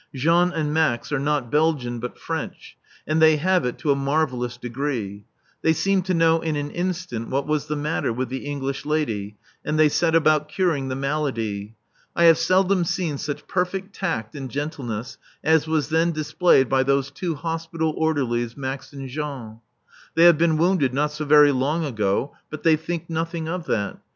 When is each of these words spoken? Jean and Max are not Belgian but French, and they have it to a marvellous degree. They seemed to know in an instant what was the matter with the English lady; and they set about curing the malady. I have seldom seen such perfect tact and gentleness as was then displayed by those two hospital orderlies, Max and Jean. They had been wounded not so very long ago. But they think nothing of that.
Jean 0.15 0.51
and 0.51 0.73
Max 0.73 1.11
are 1.11 1.19
not 1.19 1.51
Belgian 1.51 1.99
but 1.99 2.17
French, 2.17 2.75
and 3.05 3.21
they 3.21 3.37
have 3.37 3.65
it 3.65 3.77
to 3.77 3.91
a 3.91 3.95
marvellous 3.95 4.57
degree. 4.57 5.25
They 5.61 5.73
seemed 5.73 6.05
to 6.05 6.15
know 6.15 6.39
in 6.39 6.55
an 6.55 6.71
instant 6.71 7.29
what 7.29 7.45
was 7.45 7.67
the 7.67 7.75
matter 7.75 8.11
with 8.11 8.29
the 8.29 8.47
English 8.47 8.83
lady; 8.83 9.37
and 9.63 9.77
they 9.77 9.89
set 9.89 10.15
about 10.15 10.49
curing 10.49 10.87
the 10.87 10.95
malady. 10.95 11.75
I 12.15 12.23
have 12.23 12.39
seldom 12.39 12.83
seen 12.83 13.19
such 13.19 13.45
perfect 13.45 13.93
tact 13.93 14.33
and 14.33 14.49
gentleness 14.49 15.19
as 15.43 15.67
was 15.67 15.89
then 15.89 16.11
displayed 16.11 16.67
by 16.67 16.81
those 16.81 17.11
two 17.11 17.35
hospital 17.35 17.93
orderlies, 17.95 18.57
Max 18.57 18.93
and 18.93 19.07
Jean. 19.07 19.59
They 20.15 20.23
had 20.23 20.39
been 20.39 20.57
wounded 20.57 20.95
not 20.95 21.11
so 21.11 21.25
very 21.25 21.51
long 21.51 21.85
ago. 21.85 22.35
But 22.49 22.63
they 22.63 22.75
think 22.75 23.07
nothing 23.07 23.47
of 23.47 23.67
that. 23.67 23.99